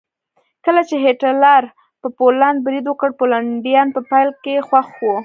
کله 0.65 0.81
چې 0.89 0.95
هېټلر 1.05 1.63
په 2.01 2.07
پولنډ 2.17 2.57
برید 2.67 2.85
وکړ 2.87 3.09
پولنډیان 3.19 3.87
په 3.95 4.01
پیل 4.11 4.29
کې 4.43 4.65
خوښ 4.67 4.87
وو 4.99 5.15